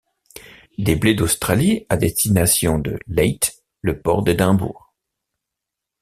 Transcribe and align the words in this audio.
Des 0.79 0.95
blés 0.95 1.13
d’Australie 1.13 1.85
à 1.89 1.95
destination 1.95 2.79
de 2.79 2.97
Leith, 3.05 3.61
le 3.81 4.01
port 4.01 4.23
d’Edimbourg. 4.23 4.95